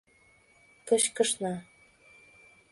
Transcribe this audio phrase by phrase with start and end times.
[0.87, 1.53] Кычкышна.